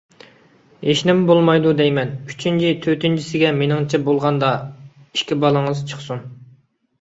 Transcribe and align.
ھېچنىمە 0.85 1.25
بولمايدۇ 1.31 1.73
دەيمەن. 1.81 2.13
ئۈچىنچى، 2.33 2.71
تۆتىنچىسىگە 2.85 3.53
مېنىڭچە 3.59 4.01
بولغاندا 4.09 4.51
ئىككى 5.03 5.39
بالىڭىز 5.45 5.85
چىقسۇن. 5.93 6.27